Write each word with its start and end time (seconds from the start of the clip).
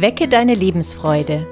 Wecke 0.00 0.28
deine 0.28 0.54
Lebensfreude. 0.54 1.46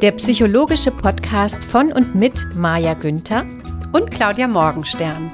Der 0.00 0.12
psychologische 0.12 0.92
Podcast 0.92 1.62
von 1.66 1.92
und 1.92 2.14
mit 2.14 2.54
Maja 2.54 2.94
Günther 2.94 3.44
und 3.92 4.10
Claudia 4.10 4.48
Morgenstern. 4.48 5.30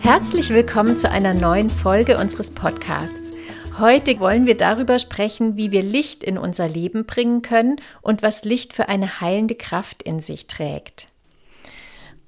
Herzlich 0.00 0.50
willkommen 0.50 0.98
zu 0.98 1.10
einer 1.10 1.32
neuen 1.32 1.70
Folge 1.70 2.18
unseres 2.18 2.50
Podcasts. 2.50 3.30
Heute 3.78 4.20
wollen 4.20 4.44
wir 4.44 4.58
darüber 4.58 4.98
sprechen, 4.98 5.56
wie 5.56 5.70
wir 5.70 5.82
Licht 5.82 6.22
in 6.22 6.36
unser 6.36 6.68
Leben 6.68 7.06
bringen 7.06 7.40
können 7.40 7.76
und 8.02 8.22
was 8.22 8.44
Licht 8.44 8.74
für 8.74 8.90
eine 8.90 9.22
heilende 9.22 9.54
Kraft 9.54 10.02
in 10.02 10.20
sich 10.20 10.48
trägt. 10.48 11.08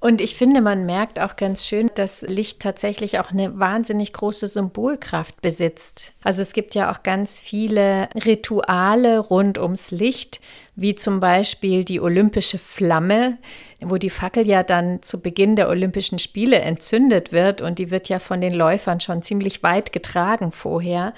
Und 0.01 0.21
ich 0.21 0.35
finde, 0.35 0.61
man 0.61 0.85
merkt 0.85 1.19
auch 1.19 1.35
ganz 1.35 1.67
schön, 1.67 1.91
dass 1.93 2.21
Licht 2.21 2.61
tatsächlich 2.61 3.19
auch 3.19 3.31
eine 3.31 3.59
wahnsinnig 3.59 4.13
große 4.13 4.47
Symbolkraft 4.47 5.41
besitzt. 5.41 6.13
Also 6.23 6.41
es 6.41 6.53
gibt 6.53 6.73
ja 6.73 6.89
auch 6.89 7.03
ganz 7.03 7.37
viele 7.37 8.07
Rituale 8.15 9.19
rund 9.19 9.57
ums 9.57 9.91
Licht, 9.91 10.39
wie 10.77 10.95
zum 10.95 11.19
Beispiel 11.19 11.83
die 11.83 11.99
olympische 11.99 12.59
Flamme, 12.59 13.37
wo 13.81 13.97
die 13.97 14.09
Fackel 14.09 14.47
ja 14.47 14.63
dann 14.63 15.03
zu 15.03 15.19
Beginn 15.19 15.57
der 15.57 15.67
Olympischen 15.67 16.17
Spiele 16.17 16.59
entzündet 16.59 17.33
wird 17.33 17.59
und 17.59 17.77
die 17.77 17.91
wird 17.91 18.07
ja 18.07 18.19
von 18.19 18.39
den 18.39 18.53
Läufern 18.53 19.01
schon 19.01 19.21
ziemlich 19.21 19.63
weit 19.63 19.91
getragen 19.91 20.53
vorher. 20.53 21.13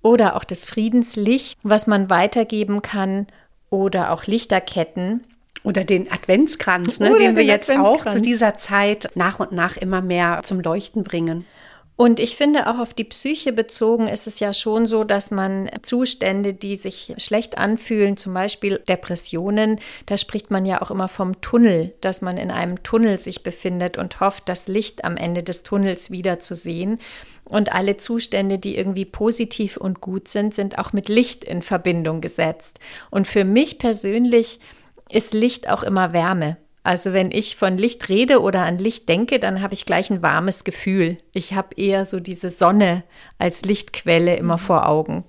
Oder 0.00 0.34
auch 0.34 0.44
das 0.44 0.64
Friedenslicht, 0.64 1.58
was 1.62 1.86
man 1.86 2.08
weitergeben 2.08 2.80
kann, 2.80 3.26
oder 3.70 4.12
auch 4.12 4.24
Lichterketten 4.24 5.24
oder 5.68 5.84
den 5.84 6.10
Adventskranz, 6.10 6.98
ne, 6.98 7.14
den 7.18 7.36
wir 7.36 7.44
jetzt 7.44 7.70
auch 7.70 8.06
zu 8.06 8.22
dieser 8.22 8.54
Zeit 8.54 9.10
nach 9.14 9.38
und 9.38 9.52
nach 9.52 9.76
immer 9.76 10.00
mehr 10.00 10.40
zum 10.42 10.60
Leuchten 10.60 11.04
bringen. 11.04 11.44
Und 11.94 12.20
ich 12.20 12.36
finde 12.36 12.68
auch 12.68 12.78
auf 12.78 12.94
die 12.94 13.04
Psyche 13.04 13.52
bezogen 13.52 14.06
ist 14.06 14.28
es 14.28 14.38
ja 14.38 14.54
schon 14.54 14.86
so, 14.86 15.02
dass 15.02 15.32
man 15.32 15.68
Zustände, 15.82 16.54
die 16.54 16.76
sich 16.76 17.12
schlecht 17.18 17.58
anfühlen, 17.58 18.16
zum 18.16 18.32
Beispiel 18.32 18.78
Depressionen, 18.88 19.80
da 20.06 20.16
spricht 20.16 20.50
man 20.50 20.64
ja 20.64 20.80
auch 20.80 20.92
immer 20.92 21.08
vom 21.08 21.40
Tunnel, 21.40 21.92
dass 22.00 22.22
man 22.22 22.38
in 22.38 22.52
einem 22.52 22.84
Tunnel 22.84 23.18
sich 23.18 23.42
befindet 23.42 23.98
und 23.98 24.20
hofft, 24.20 24.48
das 24.48 24.68
Licht 24.68 25.04
am 25.04 25.16
Ende 25.16 25.42
des 25.42 25.64
Tunnels 25.64 26.12
wieder 26.12 26.38
zu 26.38 26.54
sehen. 26.54 26.98
Und 27.44 27.74
alle 27.74 27.96
Zustände, 27.96 28.58
die 28.60 28.76
irgendwie 28.76 29.04
positiv 29.04 29.76
und 29.76 30.00
gut 30.00 30.28
sind, 30.28 30.54
sind 30.54 30.78
auch 30.78 30.92
mit 30.92 31.08
Licht 31.08 31.42
in 31.42 31.62
Verbindung 31.62 32.20
gesetzt. 32.20 32.78
Und 33.10 33.26
für 33.26 33.44
mich 33.44 33.78
persönlich 33.78 34.60
ist 35.10 35.34
Licht 35.34 35.68
auch 35.68 35.82
immer 35.82 36.12
Wärme. 36.12 36.56
Also 36.82 37.12
wenn 37.12 37.30
ich 37.30 37.56
von 37.56 37.76
Licht 37.76 38.08
rede 38.08 38.40
oder 38.40 38.62
an 38.62 38.78
Licht 38.78 39.08
denke, 39.08 39.38
dann 39.38 39.60
habe 39.60 39.74
ich 39.74 39.84
gleich 39.84 40.10
ein 40.10 40.22
warmes 40.22 40.64
Gefühl. 40.64 41.18
Ich 41.32 41.52
habe 41.52 41.76
eher 41.76 42.04
so 42.04 42.18
diese 42.18 42.48
Sonne 42.48 43.02
als 43.36 43.64
Lichtquelle 43.64 44.36
immer 44.36 44.54
mhm. 44.54 44.60
vor 44.60 44.88
Augen. 44.88 45.24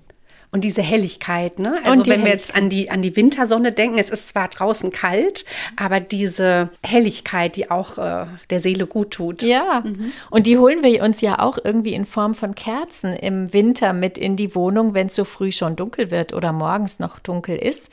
Und 0.52 0.64
diese 0.64 0.82
Helligkeit, 0.82 1.60
ne? 1.60 1.76
Also 1.84 2.08
wenn 2.08 2.24
wir 2.24 2.32
jetzt 2.32 2.56
an 2.56 2.70
die, 2.72 2.90
an 2.90 3.04
die 3.04 3.16
Wintersonne 3.16 3.72
denken, 3.72 4.00
es 4.00 4.10
ist 4.10 4.30
zwar 4.30 4.48
draußen 4.48 4.92
kalt, 4.92 5.46
aber 5.76 6.00
diese 6.00 6.70
Helligkeit, 6.82 7.56
die 7.56 7.70
auch 7.70 8.00
äh, 8.00 8.26
der 8.50 8.60
Seele 8.60 8.88
gut 8.88 9.12
tut. 9.12 9.44
Ja, 9.44 9.84
mhm. 9.86 10.12
und 10.32 10.48
die 10.48 10.58
holen 10.58 10.82
wir 10.82 11.04
uns 11.04 11.22
ja 11.22 11.38
auch 11.38 11.60
irgendwie 11.64 11.94
in 11.94 12.06
Form 12.06 12.34
von 12.34 12.56
Kerzen 12.56 13.14
im 13.14 13.54
Winter 13.54 13.94
mit 13.94 14.18
in 14.18 14.38
die 14.38 14.56
Wohnung, 14.56 14.96
wenn 14.96 15.08
es 15.08 15.16
so 15.16 15.24
früh 15.24 15.52
schon 15.52 15.76
dunkel 15.76 16.10
wird 16.10 16.34
oder 16.34 16.52
morgens 16.52 16.98
noch 16.98 17.20
dunkel 17.20 17.56
ist. 17.56 17.90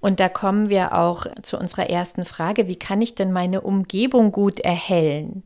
Und 0.00 0.20
da 0.20 0.28
kommen 0.28 0.68
wir 0.68 0.94
auch 0.94 1.26
zu 1.42 1.58
unserer 1.58 1.90
ersten 1.90 2.24
Frage, 2.24 2.68
wie 2.68 2.76
kann 2.76 3.02
ich 3.02 3.14
denn 3.14 3.32
meine 3.32 3.62
Umgebung 3.62 4.30
gut 4.30 4.60
erhellen? 4.60 5.42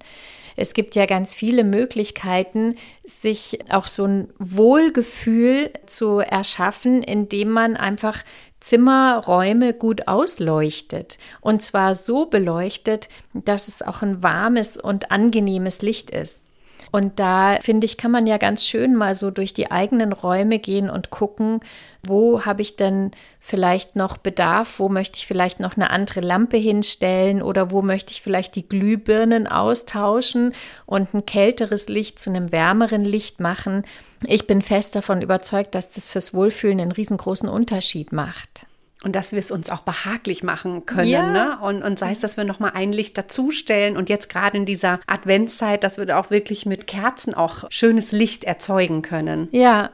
Es 0.57 0.75
gibt 0.75 0.95
ja 0.95 1.07
ganz 1.07 1.35
viele 1.35 1.65
Möglichkeiten, 1.65 2.77
sich 3.05 3.59
auch 3.71 3.87
so 3.87 4.05
ein 4.05 4.29
Wohlgefühl 4.39 5.71
zu 5.87 6.19
erschaffen, 6.19 7.03
indem 7.03 7.51
man 7.51 7.77
einfach 7.77 8.23
Zimmerräume 8.61 9.73
gut 9.75 10.09
ausleuchtet. 10.09 11.19
Und 11.41 11.63
zwar 11.63 11.95
so 11.95 12.27
beleuchtet, 12.27 13.09
dass 13.33 13.69
es 13.69 13.83
auch 13.83 14.03
ein 14.03 14.23
warmes 14.23 14.77
und 14.77 15.11
angenehmes 15.11 15.83
Licht 15.83 16.11
ist. 16.11 16.43
Und 16.91 17.19
da 17.19 17.59
finde 17.61 17.85
ich, 17.85 17.97
kann 17.97 18.11
man 18.11 18.27
ja 18.27 18.37
ganz 18.37 18.67
schön 18.67 18.95
mal 18.97 19.15
so 19.15 19.31
durch 19.31 19.55
die 19.55 19.71
eigenen 19.71 20.13
Räume 20.13 20.59
gehen 20.59 20.91
und 20.91 21.11
gucken, 21.11 21.61
wo 22.03 22.45
habe 22.45 22.63
ich 22.63 22.77
denn 22.77 23.13
vielleicht 23.39 23.95
noch 23.95 24.17
Bedarf, 24.17 24.79
wo 24.79 24.89
möchte 24.89 25.19
ich 25.19 25.27
vielleicht 25.27 25.61
noch 25.61 25.77
eine 25.77 25.91
andere 25.91 26.21
Lampe 26.21 26.57
hinstellen 26.57 27.43
oder 27.43 27.71
wo 27.71 27.81
möchte 27.81 28.13
ich 28.13 28.23
vielleicht 28.23 28.57
die 28.57 28.69
Glühbirnen 28.69 29.47
austauschen 29.47 30.55
und 30.85 31.15
ein 31.15 31.25
kälteres 31.25 31.89
Licht 31.89 32.19
zu 32.19 32.31
einem 32.31 32.51
wärmeren 32.51 33.05
Licht 33.05 33.41
machen. 33.41 33.85
Ich 34.27 34.47
bin 34.47 34.63
fest 34.63 34.97
davon 34.97 35.23
überzeugt, 35.23 35.75
dass 35.75 35.93
das 35.93 36.09
fürs 36.09 36.35
Wohlfühlen 36.35 36.81
einen 36.81 36.93
riesengroßen 36.93 37.49
Unterschied 37.49 38.13
macht. 38.13 38.67
Und 39.05 39.17
dass 39.17 39.33
wir 39.33 39.41
es 39.41 39.51
uns 39.51 39.69
auch 39.69 39.83
behaglich 39.83 40.45
machen 40.45 40.87
können. 40.87 41.09
Ja. 41.09 41.31
Ne? 41.31 41.59
Und, 41.61 41.83
und 41.83 41.99
sei 41.99 42.13
es, 42.13 42.21
dass 42.21 42.37
wir 42.37 42.45
nochmal 42.45 42.73
ein 42.75 42.93
Licht 42.93 43.19
dazustellen 43.19 43.97
und 43.97 44.09
jetzt 44.09 44.29
gerade 44.29 44.57
in 44.57 44.65
dieser 44.65 45.01
Adventszeit, 45.09 45.83
dass 45.83 45.99
wir 45.99 46.07
da 46.07 46.21
auch 46.21 46.31
wirklich 46.31 46.67
mit 46.67 46.87
Kerzen 46.87 47.35
auch 47.35 47.65
schönes 47.69 48.13
Licht 48.13 48.45
erzeugen 48.45 49.03
können. 49.03 49.49
Ja. 49.51 49.91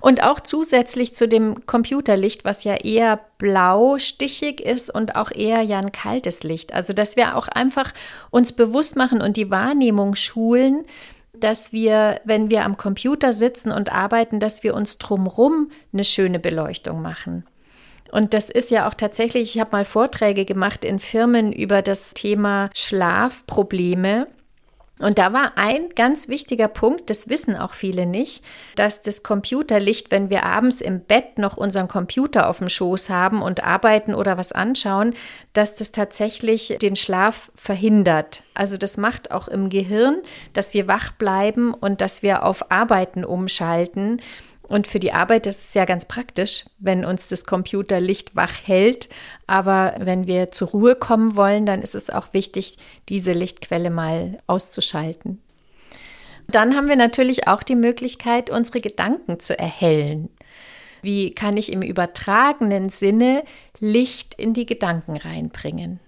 Und 0.00 0.22
auch 0.22 0.38
zusätzlich 0.40 1.14
zu 1.14 1.26
dem 1.26 1.66
Computerlicht, 1.66 2.44
was 2.44 2.62
ja 2.62 2.74
eher 2.74 3.18
blau-stichig 3.38 4.60
ist 4.60 4.94
und 4.94 5.16
auch 5.16 5.30
eher 5.32 5.62
ja 5.62 5.78
ein 5.78 5.92
kaltes 5.92 6.42
Licht. 6.42 6.72
Also, 6.72 6.92
dass 6.92 7.16
wir 7.16 7.36
auch 7.36 7.48
einfach 7.48 7.92
uns 8.30 8.52
bewusst 8.52 8.96
machen 8.96 9.20
und 9.20 9.36
die 9.36 9.50
Wahrnehmung 9.50 10.14
schulen, 10.14 10.84
dass 11.32 11.72
wir, 11.72 12.20
wenn 12.24 12.50
wir 12.50 12.64
am 12.64 12.76
Computer 12.76 13.32
sitzen 13.32 13.72
und 13.72 13.92
arbeiten, 13.92 14.38
dass 14.38 14.62
wir 14.62 14.74
uns 14.74 14.98
drumrum 14.98 15.70
eine 15.92 16.04
schöne 16.04 16.38
Beleuchtung 16.38 17.02
machen. 17.02 17.44
Und 18.12 18.34
das 18.34 18.50
ist 18.50 18.70
ja 18.70 18.86
auch 18.86 18.94
tatsächlich, 18.94 19.56
ich 19.56 19.60
habe 19.60 19.72
mal 19.72 19.86
Vorträge 19.86 20.44
gemacht 20.44 20.84
in 20.84 21.00
Firmen 21.00 21.50
über 21.52 21.80
das 21.80 22.12
Thema 22.12 22.68
Schlafprobleme. 22.76 24.28
Und 24.98 25.18
da 25.18 25.32
war 25.32 25.52
ein 25.56 25.88
ganz 25.96 26.28
wichtiger 26.28 26.68
Punkt, 26.68 27.08
das 27.10 27.28
wissen 27.28 27.56
auch 27.56 27.72
viele 27.72 28.06
nicht, 28.06 28.44
dass 28.76 29.02
das 29.02 29.22
Computerlicht, 29.22 30.10
wenn 30.10 30.30
wir 30.30 30.44
abends 30.44 30.80
im 30.80 31.00
Bett 31.00 31.38
noch 31.38 31.56
unseren 31.56 31.88
Computer 31.88 32.48
auf 32.48 32.58
dem 32.58 32.68
Schoß 32.68 33.08
haben 33.08 33.42
und 33.42 33.64
arbeiten 33.64 34.14
oder 34.14 34.36
was 34.36 34.52
anschauen, 34.52 35.14
dass 35.54 35.74
das 35.74 35.90
tatsächlich 35.90 36.76
den 36.80 36.94
Schlaf 36.94 37.50
verhindert. 37.56 38.44
Also 38.54 38.76
das 38.76 38.96
macht 38.98 39.30
auch 39.32 39.48
im 39.48 39.70
Gehirn, 39.70 40.20
dass 40.52 40.74
wir 40.74 40.86
wach 40.86 41.12
bleiben 41.12 41.74
und 41.74 42.00
dass 42.02 42.22
wir 42.22 42.44
auf 42.44 42.70
Arbeiten 42.70 43.24
umschalten. 43.24 44.20
Und 44.72 44.86
für 44.86 45.00
die 45.00 45.12
Arbeit 45.12 45.46
ist 45.46 45.60
es 45.60 45.74
ja 45.74 45.84
ganz 45.84 46.06
praktisch, 46.06 46.64
wenn 46.78 47.04
uns 47.04 47.28
das 47.28 47.44
Computerlicht 47.44 48.34
wach 48.36 48.54
hält. 48.64 49.10
Aber 49.46 49.96
wenn 49.98 50.26
wir 50.26 50.50
zur 50.50 50.68
Ruhe 50.68 50.94
kommen 50.94 51.36
wollen, 51.36 51.66
dann 51.66 51.82
ist 51.82 51.94
es 51.94 52.08
auch 52.08 52.32
wichtig, 52.32 52.78
diese 53.10 53.32
Lichtquelle 53.32 53.90
mal 53.90 54.38
auszuschalten. 54.46 55.42
Dann 56.48 56.74
haben 56.74 56.88
wir 56.88 56.96
natürlich 56.96 57.48
auch 57.48 57.62
die 57.62 57.76
Möglichkeit, 57.76 58.48
unsere 58.48 58.80
Gedanken 58.80 59.40
zu 59.40 59.58
erhellen. 59.58 60.30
Wie 61.02 61.34
kann 61.34 61.58
ich 61.58 61.70
im 61.70 61.82
übertragenen 61.82 62.88
Sinne 62.88 63.44
Licht 63.78 64.32
in 64.36 64.54
die 64.54 64.64
Gedanken 64.64 65.18
reinbringen? 65.18 66.00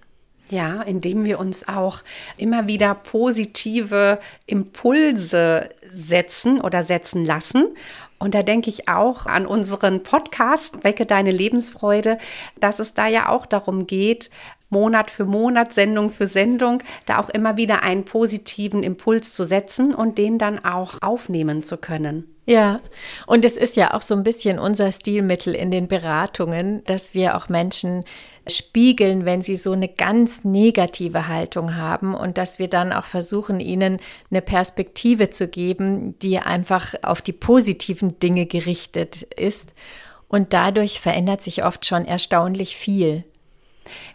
Ja, 0.49 0.81
indem 0.81 1.25
wir 1.25 1.39
uns 1.39 1.67
auch 1.67 2.01
immer 2.37 2.67
wieder 2.67 2.95
positive 2.95 4.19
Impulse 4.47 5.69
setzen 5.91 6.61
oder 6.61 6.83
setzen 6.83 7.25
lassen 7.25 7.75
und 8.17 8.33
da 8.33 8.43
denke 8.43 8.69
ich 8.69 8.87
auch 8.87 9.25
an 9.25 9.45
unseren 9.45 10.03
Podcast 10.03 10.83
Wecke 10.83 11.05
deine 11.05 11.31
Lebensfreude, 11.31 12.17
dass 12.59 12.79
es 12.79 12.93
da 12.93 13.07
ja 13.07 13.29
auch 13.29 13.45
darum 13.45 13.87
geht, 13.87 14.29
Monat 14.69 15.11
für 15.11 15.25
Monat, 15.25 15.73
Sendung 15.73 16.09
für 16.09 16.27
Sendung, 16.27 16.81
da 17.05 17.19
auch 17.19 17.29
immer 17.29 17.57
wieder 17.57 17.83
einen 17.83 18.05
positiven 18.05 18.83
Impuls 18.83 19.33
zu 19.33 19.43
setzen 19.43 19.93
und 19.93 20.17
den 20.17 20.37
dann 20.37 20.63
auch 20.63 21.01
aufnehmen 21.01 21.63
zu 21.63 21.77
können. 21.77 22.35
Ja, 22.47 22.79
und 23.25 23.43
es 23.43 23.57
ist 23.57 23.75
ja 23.75 23.95
auch 23.95 24.03
so 24.03 24.13
ein 24.13 24.21
bisschen 24.21 24.59
unser 24.59 24.91
Stilmittel 24.91 25.55
in 25.55 25.71
den 25.71 25.87
Beratungen, 25.87 26.83
dass 26.85 27.15
wir 27.15 27.35
auch 27.35 27.49
Menschen 27.49 28.03
spiegeln, 28.47 29.25
wenn 29.25 29.41
sie 29.41 29.55
so 29.55 29.71
eine 29.71 29.87
ganz 29.87 30.43
negative 30.43 31.27
Haltung 31.27 31.75
haben 31.75 32.13
und 32.13 32.37
dass 32.37 32.59
wir 32.59 32.67
dann 32.67 32.93
auch 32.93 33.05
versuchen, 33.05 33.59
ihnen 33.59 33.97
eine 34.29 34.43
Perspektive 34.43 35.31
zu 35.31 35.47
geben, 35.47 36.19
die 36.19 36.37
einfach 36.37 36.93
auf 37.01 37.23
die 37.23 37.33
positiven 37.33 38.19
Dinge 38.19 38.45
gerichtet 38.45 39.23
ist. 39.23 39.73
Und 40.27 40.53
dadurch 40.53 40.99
verändert 40.99 41.41
sich 41.41 41.63
oft 41.63 41.85
schon 41.87 42.05
erstaunlich 42.05 42.75
viel. 42.75 43.23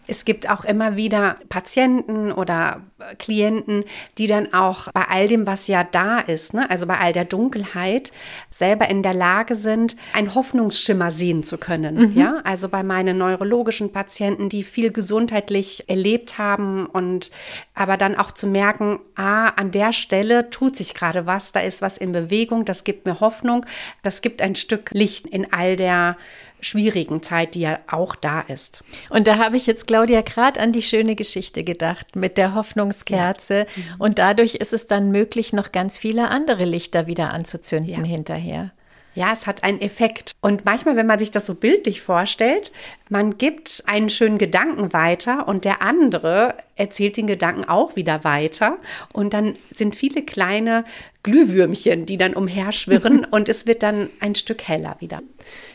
Es 0.07 0.25
gibt 0.25 0.49
auch 0.49 0.65
immer 0.65 0.95
wieder 0.95 1.37
Patienten 1.49 2.31
oder 2.31 2.81
Klienten, 3.17 3.83
die 4.17 4.27
dann 4.27 4.53
auch 4.53 4.91
bei 4.91 5.05
all 5.09 5.27
dem, 5.27 5.47
was 5.47 5.67
ja 5.67 5.83
da 5.83 6.19
ist, 6.19 6.53
ne, 6.53 6.69
also 6.69 6.85
bei 6.85 6.97
all 6.97 7.13
der 7.13 7.25
Dunkelheit, 7.25 8.11
selber 8.49 8.89
in 8.89 9.03
der 9.03 9.13
Lage 9.13 9.55
sind, 9.55 9.95
einen 10.13 10.33
Hoffnungsschimmer 10.35 11.11
sehen 11.11 11.43
zu 11.43 11.57
können. 11.57 12.11
Mhm. 12.11 12.17
Ja, 12.17 12.41
also 12.43 12.69
bei 12.69 12.83
meinen 12.83 13.17
neurologischen 13.17 13.91
Patienten, 13.91 14.49
die 14.49 14.63
viel 14.63 14.91
gesundheitlich 14.91 15.89
erlebt 15.89 16.37
haben 16.37 16.85
und 16.85 17.31
aber 17.73 17.97
dann 17.97 18.15
auch 18.15 18.31
zu 18.31 18.47
merken, 18.47 18.99
ah, 19.15 19.47
an 19.49 19.71
der 19.71 19.93
Stelle 19.93 20.49
tut 20.49 20.75
sich 20.75 20.93
gerade 20.93 21.25
was, 21.25 21.51
da 21.51 21.61
ist 21.61 21.81
was 21.81 21.97
in 21.97 22.11
Bewegung, 22.11 22.65
das 22.65 22.83
gibt 22.83 23.05
mir 23.05 23.19
Hoffnung, 23.19 23.65
das 24.03 24.21
gibt 24.21 24.41
ein 24.41 24.55
Stück 24.55 24.91
Licht 24.91 25.25
in 25.27 25.51
all 25.51 25.75
der 25.75 26.17
schwierigen 26.61 27.21
Zeit, 27.23 27.55
die 27.55 27.61
ja 27.61 27.79
auch 27.87 28.15
da 28.15 28.41
ist. 28.41 28.83
Und 29.09 29.27
da 29.27 29.37
habe 29.37 29.57
ich 29.57 29.67
jetzt, 29.67 29.87
Claudia, 29.87 30.21
gerade 30.21 30.59
an 30.59 30.71
die 30.71 30.81
schöne 30.81 31.15
Geschichte 31.15 31.63
gedacht 31.63 32.15
mit 32.15 32.37
der 32.37 32.55
Hoffnungskerze. 32.55 33.65
Ja. 33.75 33.83
Und 33.97 34.19
dadurch 34.19 34.55
ist 34.55 34.73
es 34.73 34.87
dann 34.87 35.11
möglich, 35.11 35.53
noch 35.53 35.71
ganz 35.71 35.97
viele 35.97 36.29
andere 36.29 36.65
Lichter 36.65 37.07
wieder 37.07 37.31
anzuzünden 37.31 38.05
ja. 38.05 38.09
hinterher. 38.09 38.71
Ja, 39.13 39.33
es 39.33 39.45
hat 39.45 39.63
einen 39.63 39.81
Effekt. 39.81 40.31
Und 40.39 40.63
manchmal, 40.63 40.95
wenn 40.95 41.05
man 41.05 41.19
sich 41.19 41.31
das 41.31 41.45
so 41.45 41.53
bildlich 41.53 42.01
vorstellt, 42.01 42.71
man 43.09 43.37
gibt 43.37 43.83
einen 43.85 44.09
schönen 44.09 44.37
Gedanken 44.37 44.93
weiter 44.93 45.47
und 45.49 45.65
der 45.65 45.81
andere 45.81 46.55
erzählt 46.75 47.17
den 47.17 47.27
Gedanken 47.27 47.65
auch 47.65 47.97
wieder 47.97 48.23
weiter. 48.23 48.77
Und 49.11 49.33
dann 49.33 49.57
sind 49.75 49.97
viele 49.97 50.21
kleine 50.21 50.85
Glühwürmchen, 51.23 52.05
die 52.05 52.17
dann 52.17 52.33
umherschwirren 52.33 53.25
und 53.31 53.49
es 53.49 53.67
wird 53.67 53.83
dann 53.83 54.09
ein 54.21 54.35
Stück 54.35 54.67
heller 54.67 54.95
wieder. 54.99 55.21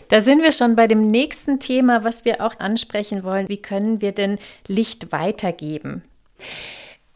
Da 0.09 0.21
sind 0.21 0.43
wir 0.43 0.53
schon 0.53 0.75
bei 0.75 0.87
dem 0.87 1.03
nächsten 1.03 1.61
Thema, 1.61 2.05
was 2.05 2.25
wir 2.25 2.41
auch 2.41 2.59
ansprechen 2.59 3.23
wollen. 3.23 3.49
Wie 3.51 3.61
können 3.61 4.01
wir 4.01 4.13
denn 4.13 4.39
Licht 4.67 5.13
weitergeben? 5.13 6.03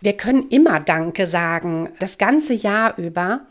Wir 0.03 0.15
können 0.15 0.49
immer 0.49 0.81
Danke 0.81 1.27
sagen, 1.27 1.91
das 1.99 2.19
ganze 2.19 2.55
Jahr 2.55 2.99
über. 2.99 3.47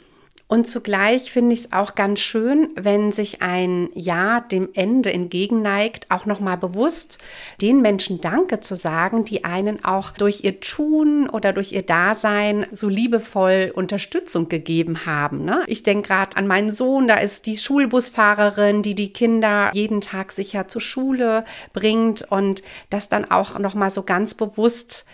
Und 0.51 0.65
zugleich 0.65 1.31
finde 1.31 1.53
ich 1.53 1.59
es 1.59 1.73
auch 1.73 1.93
ganz 1.93 2.21
schön, 2.21 2.69
wenn 2.73 3.11
sich 3.11 3.43
ein 3.43 3.91
Jahr 3.93 4.41
dem 4.41 4.69
Ende 4.73 5.13
entgegenneigt, 5.13 6.07
auch 6.09 6.25
nochmal 6.25 6.57
bewusst 6.57 7.19
den 7.61 7.83
Menschen 7.83 8.19
Danke 8.19 8.59
zu 8.59 8.75
sagen, 8.75 9.25
die 9.25 9.43
einen 9.43 9.85
auch 9.85 10.09
durch 10.09 10.43
ihr 10.43 10.59
Tun 10.59 11.29
oder 11.29 11.53
durch 11.53 11.71
ihr 11.71 11.83
Dasein 11.83 12.65
so 12.71 12.89
liebevoll 12.89 13.71
Unterstützung 13.75 14.49
gegeben 14.49 15.05
haben. 15.05 15.45
Ne? 15.45 15.63
Ich 15.67 15.83
denke 15.83 16.07
gerade 16.07 16.35
an 16.35 16.47
meinen 16.47 16.71
Sohn, 16.71 17.07
da 17.07 17.17
ist 17.17 17.45
die 17.45 17.57
Schulbusfahrerin, 17.57 18.81
die 18.81 18.95
die 18.95 19.13
Kinder 19.13 19.69
jeden 19.75 20.01
Tag 20.01 20.31
sicher 20.31 20.67
zur 20.67 20.81
Schule 20.81 21.43
bringt 21.73 22.23
und 22.23 22.63
das 22.89 23.07
dann 23.07 23.29
auch 23.29 23.59
nochmal 23.59 23.91
so 23.91 24.01
ganz 24.01 24.33
bewusst 24.33 25.05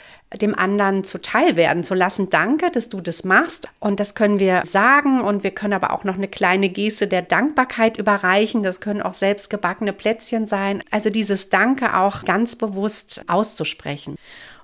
dem 0.42 0.56
anderen 0.56 1.04
zuteil 1.04 1.56
werden 1.56 1.84
zu 1.84 1.94
lassen. 1.94 2.30
Danke, 2.30 2.72
dass 2.72 2.90
du 2.90 3.02
das 3.02 3.24
machst. 3.24 3.68
Und 3.80 4.00
das 4.00 4.16
können 4.16 4.40
wir 4.40 4.64
sagen 4.66 5.22
und 5.22 5.44
wir 5.44 5.52
können 5.52 5.74
aber 5.74 5.92
auch 5.92 6.04
noch 6.04 6.16
eine 6.16 6.28
kleine 6.28 6.70
Geste 6.70 7.08
der 7.08 7.22
Dankbarkeit 7.22 7.98
überreichen. 7.98 8.64
Das 8.64 8.80
können 8.80 9.02
auch 9.02 9.14
selbstgebackene 9.14 9.94
Plätzchen 9.94 10.48
sein. 10.48 10.84
Also 10.92 11.10
dieses 11.10 11.50
Danke 11.50 11.98
auch 11.98 12.24
ganz 12.24 12.56
bewusst 12.56 13.24
auszusprechen. 13.28 14.16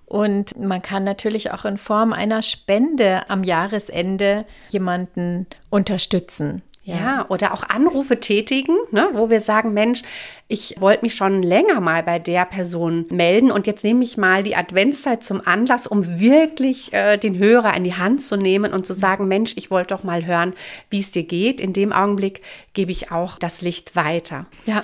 Und 0.06 0.60
man 0.60 0.82
kann 0.82 1.06
natürlich 1.06 1.52
auch 1.52 1.64
in 1.64 1.78
Form 1.78 2.12
einer 2.12 2.42
Spende 2.42 3.30
am 3.30 3.46
Jahresende 3.46 4.46
jemanden 4.70 5.48
unterstützen. 5.70 6.64
Ja, 6.84 7.28
oder 7.30 7.54
auch 7.54 7.62
Anrufe 7.70 8.20
tätigen, 8.20 8.76
ne, 8.90 9.10
wo 9.14 9.30
wir 9.30 9.40
sagen, 9.40 9.72
Mensch, 9.72 10.02
ich 10.48 10.76
wollte 10.80 11.04
mich 11.04 11.14
schon 11.14 11.44
länger 11.44 11.80
mal 11.80 12.02
bei 12.02 12.18
der 12.18 12.44
Person 12.46 13.06
melden 13.12 13.52
und 13.52 13.68
jetzt 13.68 13.84
nehme 13.84 14.04
ich 14.04 14.18
mal 14.18 14.42
die 14.42 14.56
Adventszeit 14.56 15.24
zum 15.24 15.46
Anlass, 15.46 15.86
um 15.86 16.20
wirklich 16.20 16.92
äh, 16.92 17.18
den 17.18 17.38
Hörer 17.38 17.78
in 17.78 17.84
die 17.84 17.94
Hand 17.94 18.24
zu 18.24 18.36
nehmen 18.36 18.74
und 18.74 18.88
zu 18.88 18.94
sagen, 18.94 19.28
Mensch, 19.28 19.54
ich 19.58 19.70
wollte 19.70 19.94
doch 19.94 20.04
mal 20.04 20.26
hören, 20.26 20.54
wie 20.90 21.02
es 21.02 21.12
dir 21.12 21.24
geht. 21.24 21.62
In 21.62 21.74
dem 21.74 21.94
Augenblick 21.94 22.42
gebe 22.74 22.92
ich 22.92 23.12
auch 23.12 23.38
das 23.38 23.62
Licht 23.62 23.96
weiter. 23.96 24.48
Ja. 24.66 24.84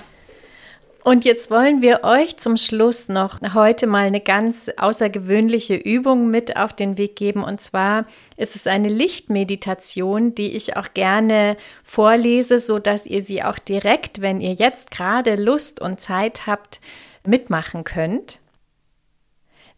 Und 1.04 1.24
jetzt 1.24 1.50
wollen 1.50 1.80
wir 1.80 2.00
euch 2.02 2.36
zum 2.36 2.56
Schluss 2.56 3.08
noch 3.08 3.40
heute 3.54 3.86
mal 3.86 4.04
eine 4.04 4.20
ganz 4.20 4.68
außergewöhnliche 4.76 5.76
Übung 5.76 6.28
mit 6.28 6.56
auf 6.56 6.72
den 6.72 6.98
Weg 6.98 7.16
geben. 7.16 7.44
Und 7.44 7.60
zwar 7.60 8.04
ist 8.36 8.56
es 8.56 8.66
eine 8.66 8.88
Lichtmeditation, 8.88 10.34
die 10.34 10.52
ich 10.52 10.76
auch 10.76 10.92
gerne 10.94 11.56
vorlese, 11.84 12.58
so 12.58 12.78
dass 12.78 13.06
ihr 13.06 13.22
sie 13.22 13.42
auch 13.42 13.58
direkt, 13.58 14.20
wenn 14.20 14.40
ihr 14.40 14.52
jetzt 14.52 14.90
gerade 14.90 15.36
Lust 15.36 15.80
und 15.80 16.00
Zeit 16.00 16.46
habt, 16.46 16.80
mitmachen 17.24 17.84
könnt. 17.84 18.40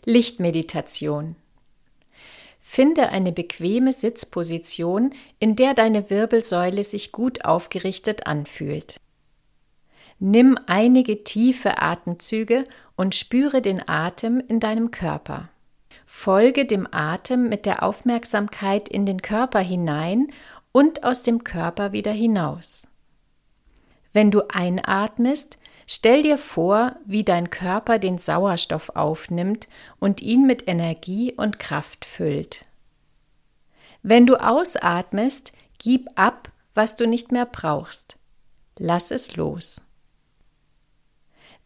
Lichtmeditation. 0.05 1.37
Finde 2.61 3.11
eine 3.11 3.33
bequeme 3.33 3.93
Sitzposition, 3.93 5.13
in 5.39 5.55
der 5.55 5.75
deine 5.75 6.09
Wirbelsäule 6.09 6.83
sich 6.83 7.13
gut 7.13 7.45
aufgerichtet 7.45 8.27
anfühlt. 8.27 8.97
Nimm 10.23 10.59
einige 10.67 11.25
tiefe 11.25 11.81
Atemzüge 11.81 12.67
und 12.95 13.15
spüre 13.15 13.63
den 13.63 13.89
Atem 13.89 14.39
in 14.39 14.61
deinem 14.61 14.91
Körper. 14.91 15.49
Folge 16.05 16.67
dem 16.67 16.87
Atem 16.91 17.49
mit 17.49 17.65
der 17.65 17.83
Aufmerksamkeit 17.83 18.91
in 18.91 19.07
den 19.07 19.23
Körper 19.23 19.61
hinein 19.61 20.29
und 20.73 21.05
aus 21.05 21.23
dem 21.23 21.43
Körper 21.43 21.93
wieder 21.93 22.13
hinaus. 22.13 22.87
Wenn 24.13 24.31
du 24.31 24.43
einatmest, 24.51 25.59
stell 25.87 26.23
dir 26.23 26.37
vor, 26.37 26.97
wie 27.07 27.25
dein 27.25 27.49
Körper 27.49 27.99
den 27.99 28.19
Sauerstoff 28.19 28.91
aufnimmt 28.91 29.69
und 30.01 30.21
ihn 30.21 30.47
mit 30.47 30.69
Energie 30.69 31.33
und 31.33 31.59
Kraft 31.59 32.05
füllt. 32.05 32.67
Wenn 34.03 34.27
du 34.27 34.37
ausatmest, 34.37 35.53
gib 35.79 36.09
ab, 36.17 36.51
was 36.75 36.97
du 36.97 37.07
nicht 37.07 37.33
mehr 37.33 37.47
brauchst. 37.47 38.19
Lass 38.79 39.11
es 39.11 39.37
los. 39.37 39.81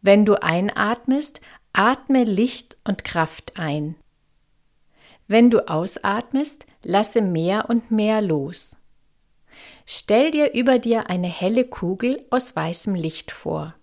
Wenn 0.05 0.23
du 0.23 0.39
einatmest, 0.39 1.41
atme 1.73 2.25
Licht 2.25 2.77
und 2.83 3.03
Kraft 3.03 3.53
ein. 3.55 3.95
Wenn 5.27 5.49
du 5.49 5.67
ausatmest, 5.67 6.67
lasse 6.83 7.23
mehr 7.23 7.71
und 7.71 7.89
mehr 7.89 8.21
los. 8.21 8.77
Stell 9.87 10.29
dir 10.29 10.53
über 10.53 10.77
dir 10.77 11.09
eine 11.09 11.27
helle 11.27 11.65
Kugel 11.65 12.23
aus 12.29 12.55
weißem 12.55 12.93
Licht 12.93 13.31
vor. 13.31 13.73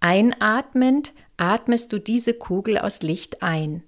Einatmend 0.00 1.12
atmest 1.36 1.92
du 1.92 1.98
diese 1.98 2.32
Kugel 2.32 2.78
aus 2.78 3.02
Licht 3.02 3.42
ein. 3.42 3.82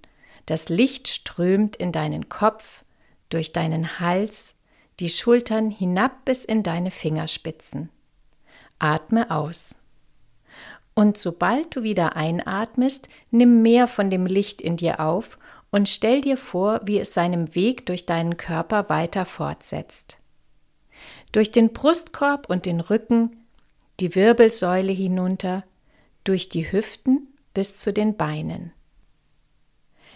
Das 0.44 0.69
Licht 0.69 1.09
strömt 1.09 1.75
in 1.75 1.91
deinen 1.91 2.29
Kopf, 2.29 2.85
durch 3.31 3.53
deinen 3.53 3.99
Hals, 3.99 4.56
die 5.00 5.09
Schultern 5.09 5.70
hinab 5.70 6.27
bis 6.27 6.44
in 6.44 6.62
deine 6.62 6.91
Fingerspitzen. 6.91 7.88
Atme 8.79 9.31
aus. 9.31 9.75
Und 10.94 11.19
sobald 11.19 11.74
du 11.74 11.82
wieder 11.82 12.17
einatmest, 12.17 13.08
nimm 13.31 13.63
mehr 13.63 13.89
von 13.89 14.10
dem 14.10 14.27
Licht 14.27 14.60
in 14.60 14.77
dir 14.77 15.01
auf 15.01 15.39
und 15.70 15.89
stell 15.89 16.20
dir 16.20 16.36
vor, 16.36 16.81
wie 16.84 17.01
es 17.01 17.13
seinen 17.13 17.55
Weg 17.56 17.86
durch 17.86 18.06
deinen 18.06 18.36
Körper 18.36 18.89
weiter 18.89 19.27
fortsetzt. 19.27 20.19
Durch 21.32 21.51
den 21.51 21.72
Brustkorb 21.72 22.48
und 22.48 22.65
den 22.65 22.79
Rücken, 22.79 23.44
die 23.98 24.15
Wirbelsäule 24.15 24.93
hinunter, 24.93 25.65
durch 26.22 26.48
die 26.48 26.70
Hüften 26.70 27.27
bis 27.55 27.79
zu 27.79 27.93
den 27.93 28.17
Beinen. 28.17 28.72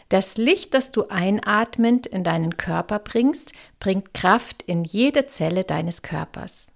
Das 0.09 0.39
Licht, 0.39 0.73
das 0.75 0.91
du 0.91 1.09
einatmend 1.09 2.07
in 2.07 2.25
deinen 2.25 2.57
Körper 2.57 2.99
bringst, 2.99 3.53
bringt 3.79 4.15
Kraft 4.15 4.63
in 4.63 4.85
jede 4.85 5.27
Zelle 5.27 5.65
deines 5.65 6.03
Körpers. 6.03 6.69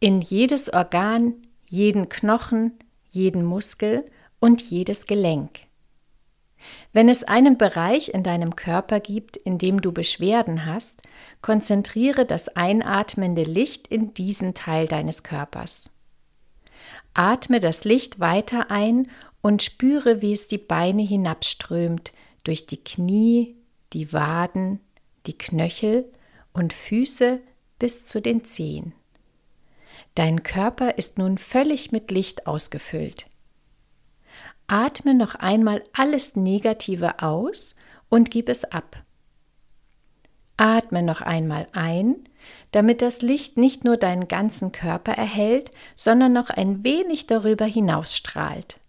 In 0.00 0.20
jedes 0.20 0.72
Organ, 0.72 1.34
jeden 1.68 2.08
Knochen, 2.08 2.72
jeden 3.10 3.44
Muskel 3.44 4.04
und 4.40 4.60
jedes 4.60 5.06
Gelenk. 5.06 5.60
Wenn 6.92 7.08
es 7.08 7.22
einen 7.22 7.56
Bereich 7.56 8.08
in 8.08 8.22
deinem 8.22 8.56
Körper 8.56 8.98
gibt, 8.98 9.36
in 9.36 9.58
dem 9.58 9.80
du 9.80 9.92
Beschwerden 9.92 10.66
hast, 10.66 11.02
konzentriere 11.40 12.26
das 12.26 12.48
einatmende 12.48 13.44
Licht 13.44 13.86
in 13.86 14.12
diesen 14.14 14.54
Teil 14.54 14.88
deines 14.88 15.22
Körpers. 15.22 15.90
Atme 17.14 17.60
das 17.60 17.84
Licht 17.84 18.18
weiter 18.18 18.70
ein 18.70 19.08
und 19.40 19.62
spüre, 19.62 20.20
wie 20.20 20.32
es 20.32 20.48
die 20.48 20.58
Beine 20.58 21.02
hinabströmt, 21.02 22.12
durch 22.44 22.66
die 22.66 22.82
Knie, 22.82 23.56
die 23.92 24.12
Waden, 24.12 24.80
die 25.26 25.36
Knöchel 25.36 26.10
und 26.52 26.72
Füße 26.72 27.40
bis 27.78 28.06
zu 28.06 28.20
den 28.20 28.44
Zehen. 28.44 28.94
Dein 30.18 30.42
Körper 30.42 30.98
ist 30.98 31.16
nun 31.16 31.38
völlig 31.38 31.92
mit 31.92 32.10
Licht 32.10 32.48
ausgefüllt. 32.48 33.26
Atme 34.66 35.14
noch 35.14 35.36
einmal 35.36 35.84
alles 35.92 36.34
Negative 36.34 37.22
aus 37.22 37.76
und 38.08 38.28
gib 38.32 38.48
es 38.48 38.64
ab. 38.64 39.04
Atme 40.56 41.04
noch 41.04 41.20
einmal 41.20 41.68
ein, 41.72 42.16
damit 42.72 43.00
das 43.00 43.22
Licht 43.22 43.56
nicht 43.58 43.84
nur 43.84 43.96
deinen 43.96 44.26
ganzen 44.26 44.72
Körper 44.72 45.12
erhält, 45.12 45.70
sondern 45.94 46.32
noch 46.32 46.50
ein 46.50 46.82
wenig 46.82 47.28
darüber 47.28 47.66
hinaus 47.66 48.16
strahlt. 48.16 48.80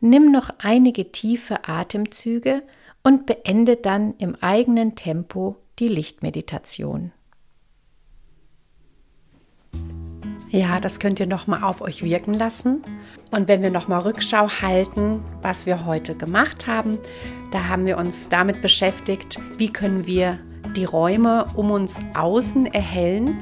nimm 0.00 0.32
noch 0.32 0.48
einige 0.60 1.12
tiefe 1.12 1.68
Atemzüge 1.68 2.62
und 3.02 3.26
beende 3.26 3.76
dann 3.76 4.14
im 4.16 4.34
eigenen 4.36 4.94
Tempo 4.94 5.56
die 5.78 5.88
Lichtmeditation. 5.88 7.12
Ja, 10.52 10.80
das 10.80 10.98
könnt 10.98 11.20
ihr 11.20 11.28
noch 11.28 11.46
mal 11.46 11.62
auf 11.62 11.80
euch 11.80 12.02
wirken 12.02 12.34
lassen. 12.34 12.82
Und 13.30 13.46
wenn 13.46 13.62
wir 13.62 13.70
noch 13.70 13.86
mal 13.86 14.00
Rückschau 14.00 14.48
halten, 14.48 15.22
was 15.42 15.64
wir 15.64 15.86
heute 15.86 16.16
gemacht 16.16 16.66
haben, 16.66 16.98
da 17.52 17.68
haben 17.68 17.86
wir 17.86 17.96
uns 17.96 18.28
damit 18.28 18.60
beschäftigt, 18.60 19.38
wie 19.58 19.72
können 19.72 20.08
wir 20.08 20.40
die 20.74 20.84
Räume 20.84 21.46
um 21.54 21.70
uns 21.70 22.00
außen 22.14 22.66
erhellen. 22.66 23.38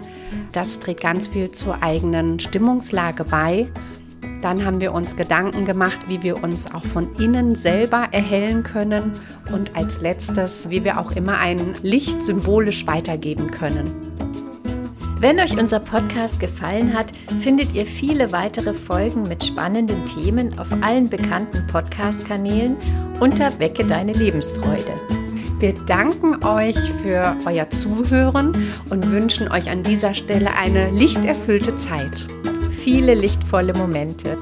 Das 0.53 0.81
trägt 0.81 1.00
ganz 1.00 1.29
viel 1.29 1.50
zur 1.50 1.83
eigenen 1.83 2.38
Stimmungslage 2.41 3.25
bei. 3.25 3.69
Dann 4.43 4.65
haben 4.65 4.81
wir 4.83 4.93
uns 4.93 5.17
Gedanken 5.17 5.65
gemacht, 5.65 5.99
wie 6.09 6.23
wir 6.23 6.45
uns 6.45 6.73
auch 6.73 6.85
von 6.85 7.15
innen 7.17 7.55
selber 7.55 8.09
erhellen 8.12 8.62
können 8.62 9.12
und 9.50 9.75
als 9.75 10.03
letztes, 10.03 10.69
wie 10.69 10.85
wir 10.85 11.00
auch 11.00 11.12
immer 11.12 11.38
ein 11.38 11.75
Licht 11.83 12.23
symbolisch 12.23 12.87
weitergeben 12.87 13.50
können. 13.50 14.08
Wenn 15.21 15.41
euch 15.41 15.59
unser 15.59 15.81
Podcast 15.81 16.39
gefallen 16.39 16.95
hat, 16.95 17.07
findet 17.41 17.73
ihr 17.75 17.87
viele 17.87 18.31
weitere 18.31 18.73
Folgen 18.73 19.23
mit 19.23 19.43
spannenden 19.43 20.07
Themen 20.07 20.57
auf 20.61 20.69
allen 20.81 21.09
bekannten 21.09 21.67
Podcast-Kanälen 21.67 22.77
unter 23.19 23.59
Wecke 23.59 23.85
deine 23.85 24.13
Lebensfreude. 24.13 24.95
Wir 25.59 25.75
danken 25.87 26.45
euch 26.45 26.79
für 27.03 27.37
euer 27.47 27.69
Zuhören 27.69 28.53
und 28.91 29.11
wünschen 29.11 29.51
euch 29.51 29.69
an 29.73 29.83
dieser 29.83 30.15
Stelle 30.15 30.55
eine 30.55 30.93
lichterfüllte 30.93 31.77
Zeit. 31.77 32.29
Viele 32.71 33.15
lichtvolle 33.15 33.75
Momente. 33.75 34.39